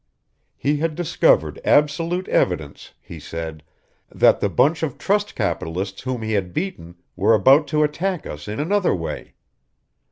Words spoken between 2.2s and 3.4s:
evidence, he